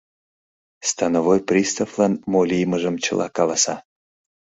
Становой 0.91 1.39
приставлан 1.49 2.13
мо 2.31 2.41
лиймыжым 2.49 2.95
чыла 3.05 3.27
каласа. 3.37 3.75